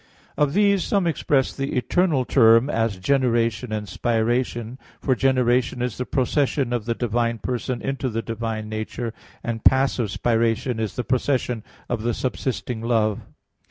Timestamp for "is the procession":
5.83-6.73, 10.79-11.63